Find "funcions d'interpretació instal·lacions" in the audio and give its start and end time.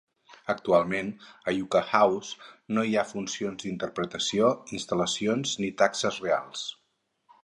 3.09-5.53